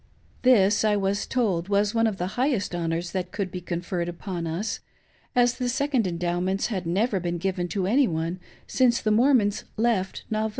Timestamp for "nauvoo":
10.31-10.49